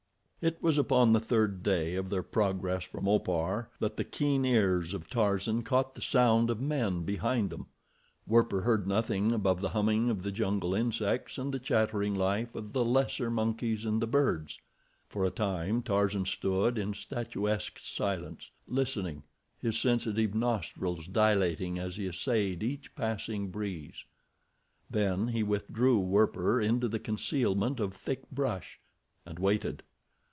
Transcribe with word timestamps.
It 0.43 0.57
was 0.59 0.79
upon 0.79 1.13
the 1.13 1.19
third 1.19 1.61
day 1.61 1.93
of 1.93 2.09
their 2.09 2.23
progress 2.23 2.83
from 2.83 3.07
Opar 3.07 3.69
that 3.79 3.95
the 3.95 4.03
keen 4.03 4.43
ears 4.43 4.95
of 4.95 5.07
Tarzan 5.07 5.61
caught 5.61 5.93
the 5.93 6.01
sound 6.01 6.49
of 6.49 6.59
men 6.59 7.03
behind 7.03 7.51
them. 7.51 7.67
Werper 8.25 8.61
heard 8.61 8.87
nothing 8.87 9.31
above 9.33 9.61
the 9.61 9.69
humming 9.69 10.09
of 10.09 10.23
the 10.23 10.31
jungle 10.31 10.73
insects, 10.73 11.37
and 11.37 11.53
the 11.53 11.59
chattering 11.59 12.15
life 12.15 12.55
of 12.55 12.73
the 12.73 12.83
lesser 12.83 13.29
monkeys 13.29 13.85
and 13.85 14.01
the 14.01 14.07
birds. 14.07 14.57
For 15.07 15.25
a 15.25 15.29
time 15.29 15.83
Tarzan 15.83 16.25
stood 16.25 16.75
in 16.79 16.95
statuesque 16.95 17.77
silence, 17.77 18.49
listening, 18.67 19.21
his 19.59 19.77
sensitive 19.77 20.33
nostrils 20.33 21.05
dilating 21.05 21.77
as 21.77 21.97
he 21.97 22.07
assayed 22.07 22.63
each 22.63 22.95
passing 22.95 23.51
breeze. 23.51 24.05
Then 24.89 25.27
he 25.27 25.43
withdrew 25.43 25.99
Werper 25.99 26.59
into 26.59 26.87
the 26.87 26.97
concealment 26.99 27.79
of 27.79 27.93
thick 27.93 28.27
brush, 28.31 28.79
and 29.23 29.37
waited. 29.37 29.83